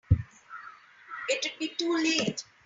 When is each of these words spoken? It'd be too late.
It'd 1.29 1.59
be 1.59 1.67
too 1.77 1.95
late. 1.95 2.43